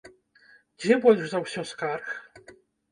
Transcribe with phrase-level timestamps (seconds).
[0.85, 2.07] Дзе больш за ўсё скарг?